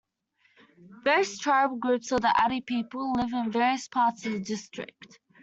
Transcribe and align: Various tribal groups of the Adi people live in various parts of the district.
Various 1.03 1.37
tribal 1.37 1.75
groups 1.77 2.11
of 2.11 2.21
the 2.21 2.33
Adi 2.43 2.61
people 2.61 3.13
live 3.13 3.33
in 3.33 3.51
various 3.51 3.87
parts 3.87 4.25
of 4.25 4.31
the 4.31 4.39
district. 4.39 5.19